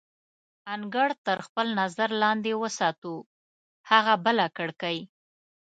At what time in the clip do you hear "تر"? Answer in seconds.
1.25-1.37